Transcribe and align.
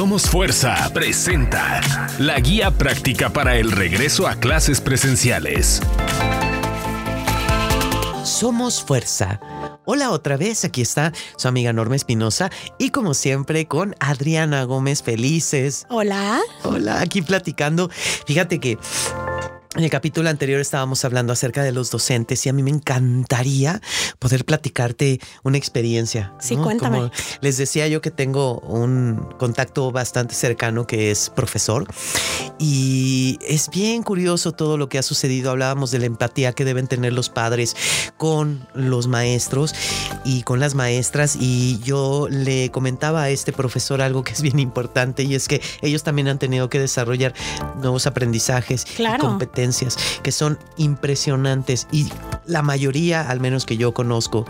Somos 0.00 0.30
Fuerza 0.30 0.90
presenta 0.94 1.82
la 2.18 2.40
guía 2.40 2.70
práctica 2.70 3.28
para 3.28 3.56
el 3.56 3.70
regreso 3.70 4.26
a 4.26 4.36
clases 4.36 4.80
presenciales. 4.80 5.82
Somos 8.24 8.82
Fuerza. 8.82 9.40
Hola 9.84 10.10
otra 10.10 10.38
vez, 10.38 10.64
aquí 10.64 10.80
está 10.80 11.12
su 11.36 11.48
amiga 11.48 11.74
Norma 11.74 11.96
Espinosa 11.96 12.50
y 12.78 12.92
como 12.92 13.12
siempre 13.12 13.66
con 13.66 13.94
Adriana 14.00 14.64
Gómez 14.64 15.02
Felices. 15.02 15.84
Hola. 15.90 16.40
Hola, 16.64 17.02
aquí 17.02 17.20
platicando. 17.20 17.90
Fíjate 18.26 18.58
que 18.58 18.78
en 19.76 19.84
el 19.84 19.90
capítulo 19.90 20.28
anterior 20.28 20.60
estábamos 20.60 21.04
hablando 21.04 21.32
acerca 21.32 21.62
de 21.62 21.70
los 21.70 21.92
docentes 21.92 22.44
y 22.44 22.48
a 22.48 22.52
mí 22.52 22.60
me 22.60 22.70
encantaría 22.70 23.80
poder 24.18 24.44
platicarte 24.44 25.20
una 25.44 25.58
experiencia. 25.58 26.32
Sí, 26.40 26.56
cuéntame. 26.56 26.98
Como 26.98 27.10
les 27.40 27.56
decía 27.56 27.86
yo 27.86 28.00
que 28.00 28.10
tengo 28.10 28.58
un 28.60 29.28
contacto 29.38 29.92
bastante 29.92 30.34
cercano 30.34 30.88
que 30.88 31.12
es 31.12 31.30
profesor 31.30 31.86
y 32.58 33.38
es 33.42 33.70
bien 33.70 34.02
curioso 34.02 34.50
todo 34.50 34.76
lo 34.76 34.88
que 34.88 34.98
ha 34.98 35.04
sucedido. 35.04 35.52
Hablábamos 35.52 35.92
de 35.92 36.00
la 36.00 36.06
empatía 36.06 36.52
que 36.52 36.64
deben 36.64 36.88
tener 36.88 37.12
los 37.12 37.28
padres 37.28 37.76
con 38.16 38.66
los 38.74 39.06
maestros 39.06 39.72
y 40.24 40.42
con 40.42 40.58
las 40.58 40.74
maestras 40.74 41.36
y 41.38 41.78
yo 41.84 42.26
le 42.28 42.72
comentaba 42.72 43.22
a 43.22 43.30
este 43.30 43.52
profesor 43.52 44.02
algo 44.02 44.24
que 44.24 44.32
es 44.32 44.42
bien 44.42 44.58
importante 44.58 45.22
y 45.22 45.36
es 45.36 45.46
que 45.46 45.62
ellos 45.80 46.02
también 46.02 46.26
han 46.26 46.40
tenido 46.40 46.68
que 46.68 46.80
desarrollar 46.80 47.34
nuevos 47.76 48.08
aprendizajes 48.08 48.84
claro. 48.84 49.22
y 49.22 49.26
competencias 49.28 49.59
que 50.22 50.32
son 50.32 50.58
impresionantes. 50.76 51.86
Y 51.92 52.08
la 52.46 52.62
mayoría, 52.62 53.28
al 53.28 53.40
menos 53.40 53.66
que 53.66 53.76
yo 53.76 53.92
conozco, 53.92 54.44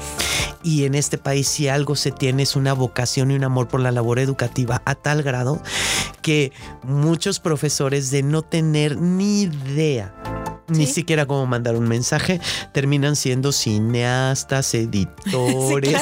y 0.63 0.85
en 0.85 0.95
este 0.95 1.19
país 1.19 1.49
si 1.49 1.69
algo 1.69 1.97
se 1.97 2.11
tiene 2.11 2.43
es 2.43 2.57
una 2.57 2.73
vocación 2.73 3.31
y 3.31 3.35
un 3.35 3.45
amor 3.45 3.69
por 3.69 3.81
la 3.81 3.93
labor 3.93 4.19
educativa 4.19 4.83
a 4.85 4.95
tal 4.95 5.23
grado 5.23 5.63
que 6.23 6.53
muchos 6.83 7.41
profesores 7.41 8.11
de 8.11 8.23
no 8.23 8.43
tener 8.43 8.99
ni 8.99 9.43
idea 9.43 10.15
ni 10.71 10.87
siquiera 10.87 11.27
cómo 11.27 11.47
mandar 11.47 11.77
un 11.77 11.89
mensaje, 11.89 12.41
terminan 12.73 13.17
siendo 13.17 13.53
cineastas, 13.53 14.73
editores, 14.75 15.97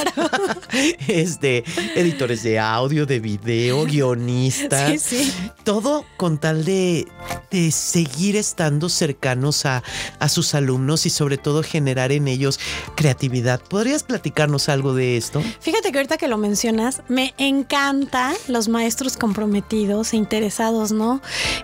este, 1.08 1.64
editores 1.96 2.42
de 2.42 2.58
audio, 2.58 3.06
de 3.06 3.20
video, 3.20 3.84
guionistas, 3.84 5.14
todo 5.64 6.04
con 6.16 6.38
tal 6.38 6.64
de, 6.64 7.06
de 7.50 7.70
seguir 7.70 8.36
estando 8.36 8.88
cercanos 8.88 9.66
a, 9.66 9.82
a, 10.18 10.28
sus 10.28 10.54
alumnos 10.54 11.06
y 11.06 11.10
sobre 11.10 11.38
todo 11.38 11.62
generar 11.62 12.12
en 12.12 12.28
ellos 12.28 12.60
creatividad. 12.94 13.60
¿Podrías 13.60 14.02
platicarnos 14.02 14.68
algo 14.68 14.94
de 14.94 15.16
esto? 15.16 15.42
Fíjate 15.60 15.92
que 15.92 15.98
ahorita 15.98 16.18
que 16.18 16.28
lo 16.28 16.38
mencionas, 16.38 17.02
me 17.08 17.34
encanta 17.38 18.32
los 18.48 18.68
maestros 18.68 19.16
comprometidos 19.16 20.12
e 20.12 20.16
interesados, 20.16 20.92
¿no? 20.92 21.20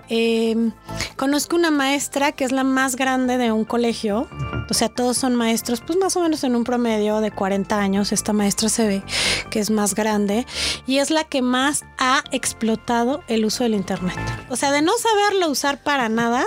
Eh, 0.09 0.71
conozco 1.15 1.55
una 1.55 1.71
maestra 1.71 2.31
que 2.31 2.43
es 2.43 2.51
la 2.51 2.63
más 2.63 2.95
grande 2.95 3.37
de 3.37 3.51
un 3.51 3.65
colegio, 3.65 4.27
o 4.69 4.73
sea, 4.73 4.89
todos 4.89 5.17
son 5.17 5.35
maestros, 5.35 5.81
pues 5.81 5.97
más 5.99 6.15
o 6.15 6.21
menos 6.21 6.43
en 6.43 6.55
un 6.55 6.63
promedio 6.63 7.19
de 7.21 7.31
40 7.31 7.79
años, 7.79 8.11
esta 8.11 8.33
maestra 8.33 8.69
se 8.69 8.87
ve 8.87 9.03
que 9.49 9.59
es 9.59 9.69
más 9.69 9.95
grande 9.95 10.45
y 10.87 10.97
es 10.97 11.11
la 11.11 11.23
que 11.23 11.41
más 11.41 11.83
ha 11.97 12.23
explotado 12.31 13.23
el 13.27 13.45
uso 13.45 13.63
del 13.63 13.75
Internet. 13.75 14.17
O 14.49 14.55
sea, 14.55 14.71
de 14.71 14.81
no 14.81 14.93
saberlo 14.97 15.49
usar 15.49 15.83
para 15.83 16.09
nada, 16.09 16.45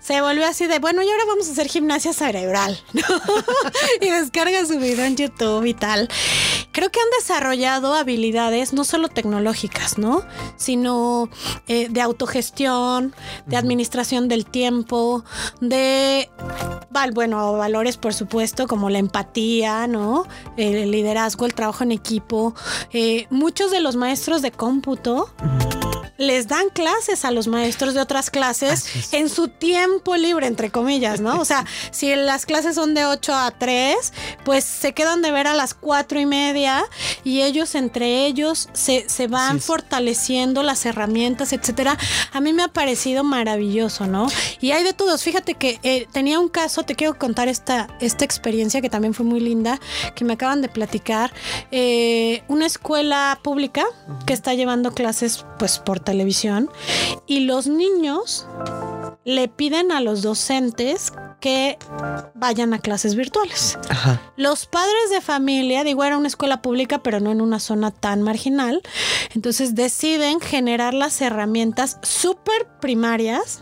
se 0.00 0.20
volvió 0.20 0.46
así 0.46 0.66
de, 0.66 0.78
bueno, 0.78 1.02
y 1.02 1.10
ahora 1.10 1.24
vamos 1.26 1.48
a 1.48 1.52
hacer 1.52 1.68
gimnasia 1.68 2.12
cerebral, 2.12 2.80
y 4.00 4.08
descarga 4.08 4.64
su 4.64 4.78
video 4.78 5.04
en 5.04 5.16
YouTube 5.16 5.64
y 5.66 5.74
tal. 5.74 6.08
Creo 6.72 6.90
que 6.90 7.00
han 7.00 7.10
desarrollado 7.18 7.94
habilidades 7.94 8.72
no 8.72 8.84
solo 8.84 9.08
tecnológicas, 9.08 9.98
¿no? 9.98 10.24
Sino 10.56 11.28
eh, 11.66 11.88
de 11.90 12.00
autogestión, 12.00 13.14
de 13.46 13.56
administración 13.56 14.28
del 14.28 14.46
tiempo, 14.46 15.24
de, 15.60 16.30
bueno, 17.12 17.52
valores, 17.54 17.96
por 17.96 18.14
supuesto, 18.14 18.66
como 18.66 18.90
la 18.90 18.98
empatía, 18.98 19.86
¿no? 19.86 20.26
El 20.56 20.90
liderazgo, 20.90 21.46
el 21.46 21.54
trabajo 21.54 21.84
en 21.84 21.92
equipo. 21.92 22.54
Eh, 22.92 23.26
muchos 23.30 23.70
de 23.70 23.80
los 23.80 23.96
maestros 23.96 24.42
de 24.42 24.50
cómputo 24.50 25.30
les 26.18 26.48
dan 26.48 26.68
clases 26.70 27.24
a 27.24 27.30
los 27.30 27.46
maestros 27.46 27.94
de 27.94 28.00
otras 28.00 28.28
clases 28.28 29.14
en 29.14 29.28
su 29.28 29.46
tiempo 29.46 30.16
libre, 30.16 30.48
entre 30.48 30.70
comillas, 30.70 31.20
¿no? 31.20 31.40
O 31.40 31.44
sea, 31.44 31.64
si 31.92 32.14
las 32.14 32.44
clases 32.44 32.74
son 32.74 32.92
de 32.92 33.06
8 33.06 33.34
a 33.34 33.52
3, 33.52 34.12
pues 34.44 34.64
se 34.64 34.92
quedan 34.92 35.22
de 35.22 35.30
ver 35.30 35.46
a 35.46 35.54
las 35.54 35.74
4 35.74 36.18
y 36.18 36.26
media 36.26 36.84
y 37.22 37.42
ellos 37.42 37.76
entre 37.76 38.26
ellos 38.26 38.68
se, 38.72 39.06
van 39.28 39.60
fortaleciendo 39.60 40.62
las 40.62 40.84
herramientas, 40.86 41.52
etcétera. 41.52 41.96
A 42.32 42.40
mí 42.40 42.52
me 42.52 42.64
ha 42.64 42.68
parecido 42.68 43.22
maravilloso, 43.22 44.06
¿no? 44.06 44.26
Y 44.60 44.72
hay 44.72 44.82
de 44.82 44.92
todos. 44.92 45.22
Fíjate 45.22 45.54
que 45.54 45.78
eh, 45.82 46.08
tenía 46.12 46.40
un 46.40 46.48
caso, 46.48 46.82
te 46.82 46.96
quiero 46.96 47.16
contar 47.18 47.46
esta, 47.46 47.88
esta 48.00 48.24
experiencia 48.24 48.80
que 48.80 48.90
también 48.90 49.14
fue 49.14 49.24
muy 49.24 49.38
linda, 49.38 49.78
que 50.16 50.24
me 50.24 50.32
acaban 50.32 50.62
de 50.62 50.68
platicar. 50.68 51.32
Eh, 51.70 52.42
una 52.48 52.66
escuela 52.66 53.38
pública 53.42 53.84
que 54.26 54.32
está 54.32 54.54
llevando 54.54 54.92
clases, 54.92 55.44
pues, 55.58 55.78
por 55.78 56.00
televisión 56.08 56.70
y 57.26 57.40
los 57.40 57.66
niños 57.66 58.46
le 59.26 59.46
piden 59.46 59.92
a 59.92 60.00
los 60.00 60.22
docentes 60.22 61.12
que 61.38 61.76
vayan 62.34 62.72
a 62.72 62.78
clases 62.78 63.14
virtuales. 63.14 63.78
Los 64.36 64.64
padres 64.64 65.10
de 65.10 65.20
familia, 65.20 65.84
digo, 65.84 66.02
era 66.04 66.16
una 66.16 66.28
escuela 66.28 66.62
pública, 66.62 67.02
pero 67.02 67.20
no 67.20 67.30
en 67.30 67.42
una 67.42 67.60
zona 67.60 67.90
tan 67.90 68.22
marginal, 68.22 68.80
entonces 69.34 69.74
deciden 69.74 70.40
generar 70.40 70.94
las 70.94 71.20
herramientas 71.20 71.98
súper 72.02 72.66
primarias 72.80 73.60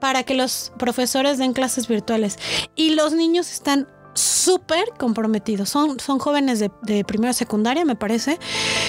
para 0.00 0.22
que 0.22 0.34
los 0.34 0.72
profesores 0.78 1.36
den 1.36 1.52
clases 1.52 1.88
virtuales. 1.88 2.38
Y 2.74 2.94
los 2.94 3.12
niños 3.12 3.52
están 3.52 3.86
súper 4.14 4.88
comprometidos. 4.98 5.68
Son, 5.68 6.00
son 6.00 6.18
jóvenes 6.18 6.58
de, 6.58 6.70
de 6.82 7.04
primera 7.04 7.34
secundaria, 7.34 7.84
me 7.84 7.96
parece. 7.96 8.38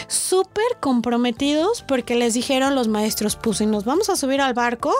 Súper 0.08 0.78
comprometidos 0.80 1.84
porque 1.88 2.16
les 2.16 2.34
dijeron 2.34 2.76
los 2.76 2.88
maestros, 2.88 3.36
pues 3.36 3.58
si 3.58 3.66
nos 3.66 3.86
vamos 3.86 4.10
a 4.10 4.16
subir 4.16 4.42
al 4.42 4.54
barco. 4.54 4.94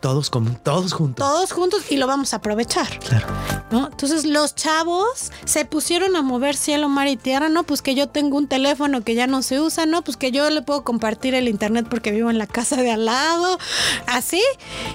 Todos, 0.00 0.30
con, 0.30 0.54
todos 0.56 0.92
juntos. 0.92 1.26
Todos 1.26 1.52
juntos 1.52 1.90
y 1.90 1.96
lo 1.96 2.06
vamos 2.06 2.32
a 2.32 2.36
aprovechar. 2.36 2.98
Claro. 3.00 3.26
¿no? 3.70 3.88
Entonces 3.90 4.24
los 4.24 4.54
chavos 4.54 5.30
se 5.44 5.64
pusieron 5.64 6.16
a 6.16 6.22
mover 6.22 6.56
cielo, 6.56 6.88
mar 6.88 7.08
y 7.08 7.16
tierra. 7.16 7.48
No, 7.48 7.64
pues 7.64 7.82
que 7.82 7.94
yo 7.94 8.08
tengo 8.08 8.36
un 8.36 8.48
teléfono 8.48 9.02
que 9.02 9.14
ya 9.14 9.26
no 9.26 9.42
se 9.42 9.60
usa. 9.60 9.86
No, 9.86 10.02
pues 10.02 10.16
que 10.16 10.30
yo 10.30 10.48
le 10.50 10.62
puedo 10.62 10.84
compartir 10.84 11.34
el 11.34 11.48
internet 11.48 11.86
porque 11.88 12.10
vivo 12.10 12.30
en 12.30 12.38
la 12.38 12.46
casa 12.46 12.76
de 12.76 12.90
al 12.90 13.04
lado. 13.04 13.58
Así 14.06 14.42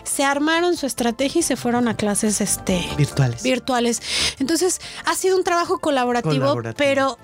se 0.04 0.24
armaron 0.24 0.78
su 0.78 0.86
estrategia 0.86 1.40
y 1.40 1.44
se 1.44 1.56
fueron 1.56 1.88
a 1.88 1.96
clases 1.96 2.42
este, 2.42 2.88
virtuales. 2.98 3.44
Virtuales. 3.44 4.02
Entonces, 4.40 4.82
ha 5.06 5.16
sido 5.16 5.38
un 5.38 5.44
trabajo 5.44 5.80
colaborativo, 5.80 6.62
pero 6.76 7.18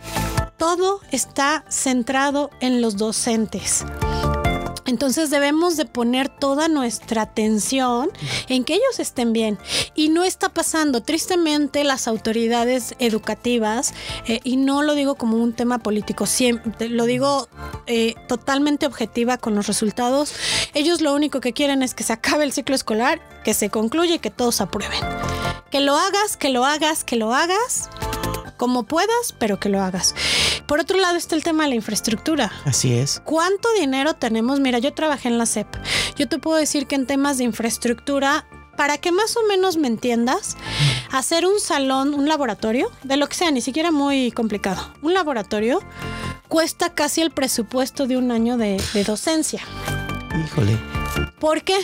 todo 0.60 1.00
está 1.12 1.64
centrado 1.70 2.52
en 2.60 2.82
los 2.82 2.98
docentes. 2.98 3.86
Entonces 4.86 5.30
debemos 5.30 5.78
de 5.78 5.86
poner 5.86 6.30
toda 6.30 6.68
nuestra 6.68 7.22
atención 7.22 8.10
en 8.48 8.64
que 8.64 8.74
ellos 8.74 9.00
estén 9.00 9.34
bien. 9.34 9.60
Y 9.94 10.10
no 10.10 10.24
está 10.24 10.50
pasando. 10.50 11.02
Tristemente 11.02 11.84
las 11.84 12.08
autoridades 12.08 12.96
educativas, 12.98 13.94
eh, 14.28 14.40
y 14.44 14.58
no 14.58 14.82
lo 14.82 14.96
digo 14.96 15.16
como 15.16 15.38
un 15.38 15.54
tema 15.54 15.78
político, 15.78 16.26
siempre, 16.26 16.90
lo 16.90 17.06
digo 17.06 17.48
eh, 17.86 18.16
totalmente 18.28 18.88
objetiva 18.88 19.38
con 19.38 19.56
los 19.56 19.68
resultados, 19.68 20.34
ellos 20.74 21.02
lo 21.02 21.14
único 21.14 21.40
que 21.40 21.54
quieren 21.54 21.84
es 21.84 21.94
que 21.94 22.04
se 22.04 22.14
acabe 22.14 22.44
el 22.44 22.52
ciclo 22.52 22.76
escolar, 22.76 23.22
que 23.44 23.54
se 23.54 23.70
concluya 23.70 24.16
y 24.16 24.20
que 24.20 24.32
todos 24.32 24.60
aprueben. 24.60 25.00
Que 25.70 25.82
lo 25.82 25.96
hagas, 25.96 26.36
que 26.36 26.50
lo 26.50 26.66
hagas, 26.66 27.04
que 27.04 27.16
lo 27.16 27.34
hagas 27.34 27.90
como 28.60 28.84
puedas, 28.84 29.34
pero 29.40 29.58
que 29.58 29.70
lo 29.70 29.82
hagas. 29.82 30.14
Por 30.70 30.80
otro 30.80 31.00
lado 31.00 31.18
está 31.18 31.36
el 31.36 31.44
tema 31.44 31.64
de 31.64 31.70
la 31.70 31.76
infraestructura. 31.76 32.52
Así 32.64 32.94
es. 32.94 33.24
¿Cuánto 33.26 33.68
dinero 33.80 34.14
tenemos? 34.14 34.60
Mira, 34.60 34.78
yo 34.78 34.94
trabajé 34.94 35.28
en 35.28 35.40
la 35.40 35.48
CEP. 35.48 35.68
Yo 36.16 36.30
te 36.30 36.38
puedo 36.38 36.58
decir 36.58 36.86
que 36.86 36.94
en 36.94 37.08
temas 37.08 37.40
de 37.40 37.44
infraestructura 37.44 38.46
para 38.78 39.00
que 39.00 39.12
más 39.12 39.36
o 39.36 39.46
menos 39.48 39.78
me 39.78 39.88
entiendas, 39.88 40.56
hacer 41.12 41.46
un 41.46 41.60
salón, 41.60 42.14
un 42.14 42.30
laboratorio, 42.30 42.92
de 43.04 43.18
lo 43.18 43.28
que 43.28 43.36
sea, 43.36 43.52
ni 43.52 43.60
siquiera 43.60 43.92
muy 43.92 44.32
complicado, 44.32 44.94
un 45.02 45.14
laboratorio 45.14 45.82
cuesta 46.48 46.94
casi 46.94 47.22
el 47.22 47.32
presupuesto 47.32 48.08
de 48.08 48.16
un 48.16 48.32
año 48.32 48.56
de, 48.56 48.82
de 48.94 49.04
docencia. 49.04 49.62
Híjole. 50.46 50.78
¿Por 51.40 51.64
qué? 51.64 51.78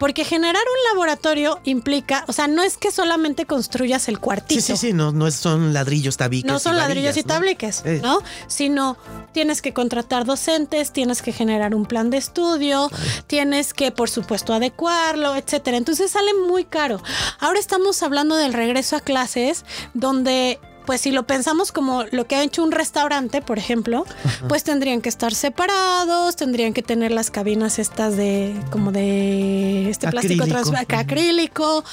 Porque 0.00 0.24
generar 0.24 0.62
un 0.62 0.90
laboratorio 0.90 1.60
implica, 1.64 2.24
o 2.26 2.32
sea, 2.32 2.48
no 2.48 2.62
es 2.62 2.78
que 2.78 2.90
solamente 2.90 3.44
construyas 3.44 4.08
el 4.08 4.18
cuartito. 4.18 4.60
Sí, 4.60 4.72
sí, 4.72 4.76
sí, 4.76 4.92
no, 4.92 5.12
no 5.12 5.30
son 5.30 5.72
ladrillos, 5.72 6.16
tabiques. 6.16 6.50
No 6.50 6.58
son 6.58 6.76
ladrillos 6.76 7.16
y 7.18 7.22
tabiques, 7.22 7.84
¿no? 8.02 8.20
Sino 8.48 8.96
tienes 9.32 9.60
que 9.60 9.74
contratar 9.74 10.24
docentes, 10.24 10.92
tienes 10.92 11.20
que 11.20 11.32
generar 11.32 11.74
un 11.74 11.84
plan 11.84 12.08
de 12.08 12.16
estudio, 12.16 12.90
tienes 13.26 13.74
que, 13.74 13.92
por 13.92 14.08
supuesto, 14.08 14.54
adecuarlo, 14.54 15.36
etcétera. 15.36 15.76
Entonces 15.76 16.10
sale 16.10 16.32
muy 16.48 16.64
caro. 16.64 17.02
Ahora 17.38 17.60
estamos 17.60 18.02
hablando 18.02 18.36
del 18.36 18.54
regreso 18.54 18.96
a 18.96 19.00
clases, 19.00 19.66
donde 19.92 20.58
pues 20.90 21.02
si 21.02 21.12
lo 21.12 21.24
pensamos 21.24 21.70
como 21.70 22.02
lo 22.10 22.26
que 22.26 22.34
ha 22.34 22.42
hecho 22.42 22.64
un 22.64 22.72
restaurante, 22.72 23.42
por 23.42 23.58
ejemplo, 23.58 24.04
pues 24.48 24.64
tendrían 24.64 25.00
que 25.00 25.08
estar 25.08 25.32
separados, 25.32 26.34
tendrían 26.34 26.72
que 26.72 26.82
tener 26.82 27.12
las 27.12 27.30
cabinas 27.30 27.78
estas 27.78 28.16
de 28.16 28.60
como 28.72 28.90
de 28.90 29.88
este 29.88 30.08
plástico 30.08 30.42
Acrílico. 30.42 30.68
trans- 30.72 31.00
acrílico, 31.00 31.84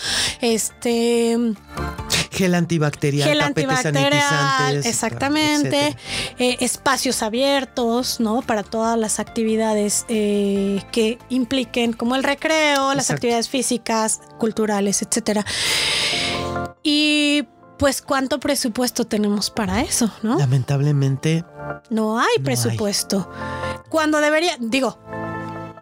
este 0.41 1.37
Gel 2.31 2.55
antibacterial, 2.55 3.29
gel 3.29 3.37
tapetes 3.37 3.85
antibacterial, 3.85 4.77
exactamente, 4.83 5.95
eh, 6.39 6.57
espacios 6.61 7.21
abiertos, 7.21 8.19
¿no? 8.19 8.41
Para 8.41 8.63
todas 8.63 8.97
las 8.97 9.19
actividades 9.19 10.05
eh, 10.09 10.81
que 10.91 11.19
impliquen, 11.29 11.93
como 11.93 12.15
el 12.15 12.23
recreo, 12.23 12.95
las 12.95 13.11
actividades 13.11 13.47
físicas, 13.47 14.21
culturales, 14.39 15.03
etcétera. 15.03 15.45
Y 16.81 17.43
pues 17.77 18.01
cuánto 18.01 18.39
presupuesto 18.39 19.05
tenemos 19.05 19.49
para 19.49 19.81
eso, 19.81 20.11
¿no? 20.21 20.37
Lamentablemente, 20.37 21.45
No 21.89 22.19
hay 22.19 22.37
No 22.37 22.43
presupuesto. 22.43 23.29
Cuando 23.89 24.19
debería, 24.19 24.57
digo, 24.59 24.97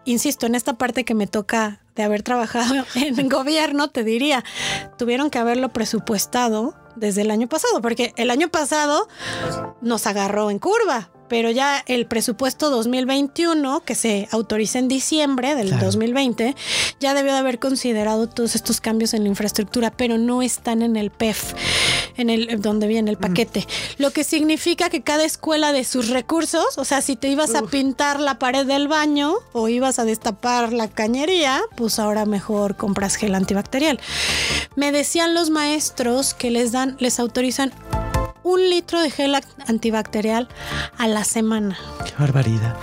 insisto, 0.03 0.45
en 0.45 0.55
esta 0.55 0.73
parte 0.73 1.05
que 1.05 1.15
me 1.15 1.27
toca 1.27 1.79
de 1.95 2.03
haber 2.03 2.23
trabajado 2.23 2.85
en 2.95 3.29
gobierno, 3.29 3.89
te 3.89 4.03
diría, 4.03 4.43
tuvieron 4.97 5.29
que 5.29 5.39
haberlo 5.39 5.69
presupuestado 5.69 6.75
desde 6.95 7.21
el 7.21 7.31
año 7.31 7.47
pasado, 7.47 7.81
porque 7.81 8.13
el 8.17 8.31
año 8.31 8.49
pasado 8.49 9.07
nos 9.81 10.07
agarró 10.07 10.49
en 10.51 10.59
curva, 10.59 11.09
pero 11.27 11.51
ya 11.51 11.83
el 11.87 12.05
presupuesto 12.05 12.69
2021, 12.69 13.81
que 13.81 13.95
se 13.95 14.27
autoriza 14.31 14.79
en 14.79 14.87
diciembre 14.87 15.55
del 15.55 15.69
Claro. 15.69 15.85
2020, 15.85 16.55
ya 16.99 17.13
debió 17.13 17.33
de 17.33 17.39
haber 17.39 17.59
considerado 17.59 18.27
todos 18.27 18.55
estos 18.55 18.81
cambios 18.81 19.13
en 19.13 19.23
la 19.23 19.29
infraestructura, 19.29 19.91
pero 19.91 20.17
no 20.17 20.41
están 20.41 20.81
en 20.81 20.95
el 20.95 21.11
PEF, 21.11 21.53
en 22.17 22.29
el 22.29 22.61
donde 22.61 22.87
viene 22.87 23.11
el 23.11 23.17
paquete. 23.17 23.67
Lo 23.97 24.11
que 24.11 24.23
significa 24.23 24.89
que 24.89 25.01
cada 25.01 25.23
escuela 25.25 25.71
de 25.73 25.83
sus 25.83 26.09
recursos, 26.09 26.77
o 26.77 26.85
sea, 26.85 27.01
si 27.01 27.15
te 27.15 27.27
ibas 27.29 27.55
a 27.55 27.63
pintar 27.63 28.19
la 28.19 28.39
pared 28.39 28.65
del 28.65 28.87
baño 28.87 29.35
o 29.53 29.67
ibas 29.69 29.99
a 29.99 30.05
destapar 30.05 30.73
la 30.73 30.87
cañería, 30.87 31.61
pues 31.75 31.99
ahora 31.99 32.25
mejor 32.25 32.75
compras 32.75 33.15
gel 33.15 33.35
antibacterial. 33.35 33.99
Me 34.75 34.91
decían 34.91 35.33
los 35.33 35.49
maestros 35.49 36.33
que 36.33 36.51
les 36.51 36.71
dan, 36.71 36.95
les 36.99 37.19
autorizan 37.19 37.71
un 38.45 38.69
litro 38.69 39.01
de 39.01 39.09
gel 39.11 39.33
ac- 39.35 39.43
antibacterial 39.67 40.47
a 40.97 41.07
la 41.07 41.23
semana. 41.25 41.77
qué 42.05 42.13
barbaridad. 42.17 42.75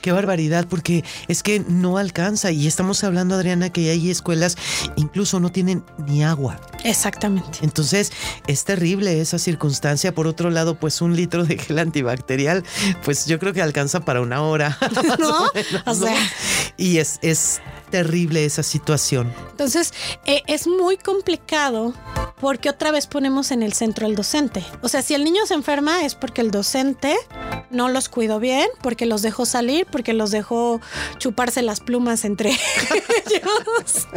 Qué 0.00 0.12
barbaridad, 0.12 0.66
porque 0.68 1.02
es 1.28 1.42
que 1.42 1.60
no 1.66 1.96
alcanza. 1.96 2.50
Y 2.50 2.66
estamos 2.66 3.02
hablando, 3.04 3.36
Adriana, 3.36 3.70
que 3.70 3.88
hay 3.90 4.10
escuelas 4.10 4.56
incluso 4.96 5.40
no 5.40 5.50
tienen 5.50 5.82
ni 6.06 6.22
agua. 6.22 6.60
Exactamente. 6.84 7.60
Entonces, 7.62 8.12
es 8.46 8.64
terrible 8.64 9.18
esa 9.22 9.38
circunstancia. 9.38 10.14
Por 10.14 10.26
otro 10.26 10.50
lado, 10.50 10.74
pues 10.78 11.00
un 11.00 11.16
litro 11.16 11.44
de 11.46 11.56
gel 11.56 11.78
antibacterial, 11.78 12.64
pues 13.02 13.24
yo 13.24 13.38
creo 13.38 13.54
que 13.54 13.62
alcanza 13.62 14.00
para 14.04 14.20
una 14.20 14.42
hora. 14.42 14.76
¿No? 15.18 15.46
menos, 15.54 15.82
O 15.86 15.94
sea. 15.94 16.16
Y 16.76 16.98
es, 16.98 17.18
es 17.22 17.62
terrible 17.90 18.44
esa 18.44 18.62
situación. 18.62 19.32
Entonces, 19.52 19.94
eh, 20.26 20.42
es 20.48 20.66
muy 20.66 20.98
complicado 20.98 21.94
porque 22.44 22.68
otra 22.68 22.90
vez 22.90 23.06
ponemos 23.06 23.50
en 23.52 23.62
el 23.62 23.72
centro 23.72 24.04
al 24.04 24.14
docente. 24.16 24.62
O 24.82 24.88
sea, 24.88 25.00
si 25.00 25.14
el 25.14 25.24
niño 25.24 25.46
se 25.46 25.54
enferma 25.54 26.04
es 26.04 26.14
porque 26.14 26.42
el 26.42 26.50
docente 26.50 27.16
no 27.70 27.88
los 27.88 28.10
cuidó 28.10 28.38
bien, 28.38 28.68
porque 28.82 29.06
los 29.06 29.22
dejó 29.22 29.46
salir, 29.46 29.86
porque 29.90 30.12
los 30.12 30.30
dejó 30.30 30.78
chuparse 31.16 31.62
las 31.62 31.80
plumas 31.80 32.26
entre 32.26 32.50
ellos. 33.30 34.06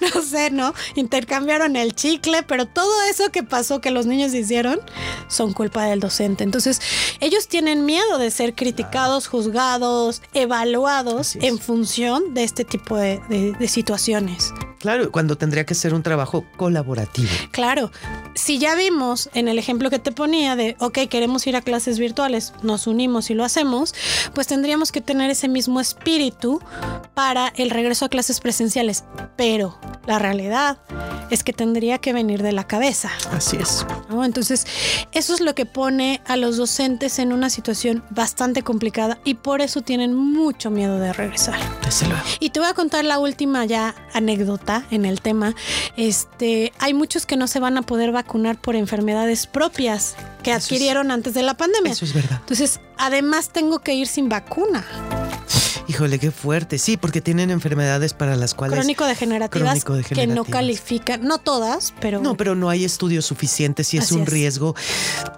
No 0.00 0.22
sé, 0.22 0.50
¿no? 0.50 0.74
Intercambiaron 0.96 1.76
el 1.76 1.94
chicle, 1.94 2.42
pero 2.42 2.66
todo 2.66 2.90
eso 3.08 3.30
que 3.30 3.44
pasó 3.44 3.80
que 3.80 3.90
los 3.92 4.06
niños 4.06 4.34
hicieron 4.34 4.80
son 5.28 5.52
culpa 5.52 5.84
del 5.84 6.00
docente. 6.00 6.42
Entonces, 6.42 6.80
ellos 7.20 7.46
tienen 7.46 7.84
miedo 7.84 8.18
de 8.18 8.30
ser 8.32 8.54
criticados, 8.56 9.28
juzgados, 9.28 10.20
evaluados 10.34 11.36
en 11.36 11.58
función 11.60 12.34
de 12.34 12.42
este 12.42 12.64
tipo 12.64 12.96
de, 12.96 13.20
de- 13.28 13.52
de 13.52 13.68
situaciones. 13.68 14.52
Claro, 14.78 15.10
cuando 15.10 15.36
tendría 15.36 15.64
que 15.64 15.74
ser 15.74 15.94
un 15.94 16.02
trabajo 16.02 16.44
colaborativo. 16.56 17.30
Claro, 17.50 17.90
si 18.34 18.58
ya 18.58 18.74
vimos 18.74 19.30
en 19.34 19.48
el 19.48 19.58
ejemplo 19.58 19.90
que 19.90 19.98
te 19.98 20.12
ponía 20.12 20.56
de, 20.56 20.76
ok, 20.78 20.98
queremos 21.08 21.46
ir 21.46 21.56
a 21.56 21.62
clases 21.62 21.98
virtuales, 21.98 22.52
nos 22.62 22.86
unimos 22.86 23.30
y 23.30 23.34
lo 23.34 23.44
hacemos, 23.44 23.94
pues 24.34 24.46
tendríamos 24.46 24.92
que 24.92 25.00
tener 25.00 25.30
ese 25.30 25.48
mismo 25.48 25.80
espíritu 25.80 26.60
para 27.14 27.48
el 27.56 27.70
regreso 27.70 28.04
a 28.04 28.08
clases 28.08 28.40
presenciales. 28.40 29.04
Pero 29.36 29.78
la 30.06 30.18
realidad 30.18 30.78
es 31.30 31.42
que 31.42 31.52
tendría 31.52 31.98
que 31.98 32.12
venir 32.12 32.42
de 32.42 32.52
la 32.52 32.66
cabeza. 32.66 33.10
Así 33.32 33.56
es. 33.56 33.86
¿no? 34.08 34.24
Entonces, 34.24 34.66
eso 35.12 35.34
es 35.34 35.40
lo 35.40 35.54
que 35.54 35.66
pone 35.66 36.20
a 36.26 36.36
los 36.36 36.56
docentes 36.56 37.18
en 37.18 37.32
una 37.32 37.50
situación 37.50 38.04
bastante 38.10 38.62
complicada 38.62 39.18
y 39.24 39.34
por 39.34 39.60
eso 39.60 39.80
tienen 39.80 40.14
mucho 40.14 40.70
miedo 40.70 40.98
de 40.98 41.12
regresar. 41.12 41.58
Desde 41.84 42.06
luego. 42.06 42.22
Y 42.40 42.50
te 42.50 42.60
voy 42.60 42.68
a 42.68 42.74
contar 42.74 43.04
la 43.04 43.18
última 43.18 43.64
ya 43.64 43.94
anécdota 44.12 44.65
en 44.90 45.04
el 45.04 45.20
tema. 45.20 45.54
Este, 45.96 46.72
hay 46.78 46.94
muchos 46.94 47.26
que 47.26 47.36
no 47.36 47.46
se 47.46 47.60
van 47.60 47.78
a 47.78 47.82
poder 47.82 48.12
vacunar 48.12 48.60
por 48.60 48.74
enfermedades 48.76 49.46
propias 49.46 50.16
que 50.42 50.50
Eso 50.50 50.58
es- 50.58 50.64
adquirieron 50.64 51.10
antes 51.10 51.34
de 51.34 51.42
la 51.42 51.54
pandemia. 51.56 51.92
Eso 51.92 52.04
es 52.04 52.12
verdad. 52.14 52.38
Entonces, 52.40 52.80
además 52.98 53.50
tengo 53.50 53.78
que 53.80 53.94
ir 53.94 54.06
sin 54.06 54.28
vacuna. 54.28 54.84
Híjole, 55.88 56.18
qué 56.18 56.32
fuerte. 56.32 56.78
Sí, 56.78 56.96
porque 56.96 57.20
tienen 57.20 57.50
enfermedades 57.52 58.12
para 58.12 58.34
las 58.34 58.54
cuales. 58.54 58.76
Crónico-degenerativas 58.76 59.84
que 60.12 60.26
no 60.26 60.44
califican, 60.44 61.22
no 61.22 61.38
todas, 61.38 61.94
pero 62.00 62.20
No, 62.20 62.36
pero 62.36 62.56
no 62.56 62.68
hay 62.68 62.84
estudios 62.84 63.24
suficientes 63.24 63.94
y 63.94 63.98
es 63.98 64.10
un 64.10 64.22
es. 64.22 64.28
riesgo. 64.28 64.74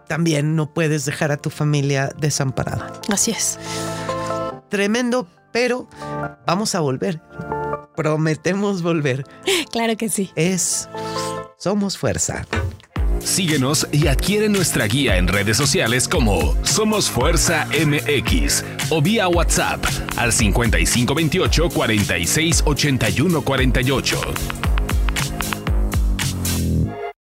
También 0.09 0.57
no 0.57 0.73
puedes 0.73 1.05
dejar 1.05 1.33
a 1.33 1.37
tu 1.37 1.51
familia 1.51 2.11
desamparada. 2.19 2.95
así 3.13 3.31
es. 3.33 3.59
Tremendo, 4.71 5.29
pero 5.53 5.87
vamos 6.47 6.75
a 6.75 6.81
volver. 6.81 7.21
Prometemos 7.99 8.81
volver. 8.83 9.27
Claro 9.73 9.97
que 9.97 10.09
sí. 10.09 10.31
Es. 10.37 10.89
Somos 11.57 11.99
fuerza. 11.99 12.47
Síguenos 13.19 13.89
y 13.91 14.07
adquiere 14.07 14.49
nuestra 14.49 14.87
guía 14.87 15.17
en 15.17 15.27
redes 15.27 15.57
sociales 15.57 16.07
como 16.07 16.55
Somos 16.63 17.11
Fuerza 17.11 17.67
MX 17.67 18.65
o 18.91 19.03
vía 19.03 19.27
WhatsApp 19.27 19.85
al 20.17 20.33
5528 20.33 21.71
46 21.71 22.63
81 22.67 23.43
48. 23.43 24.58